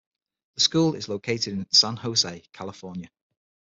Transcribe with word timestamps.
The 0.55 0.61
school 0.61 0.95
is 0.95 1.07
located 1.07 1.53
in 1.53 1.67
San 1.71 1.95
Jose, 1.97 2.43
California. 2.53 3.11